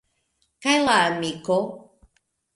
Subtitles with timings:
[0.65, 1.61] Kaj la amiko!